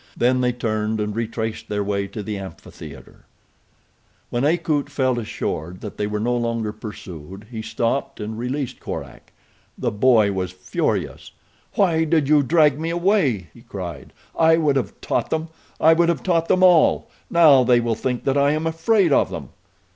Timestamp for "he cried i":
13.53-14.57